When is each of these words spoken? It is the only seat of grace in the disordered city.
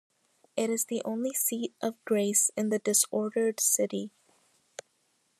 It 0.55 0.71
is 0.71 0.85
the 0.85 1.03
only 1.05 1.31
seat 1.31 1.75
of 1.79 2.03
grace 2.05 2.49
in 2.57 2.69
the 2.69 2.79
disordered 2.79 3.59
city. 3.59 4.09